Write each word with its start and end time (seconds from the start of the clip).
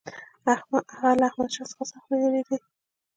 هغه 0.91 1.09
له 1.19 1.25
احمدشاه 1.29 1.67
څخه 1.71 1.83
سخت 1.91 2.07
وېرېدی. 2.19 2.57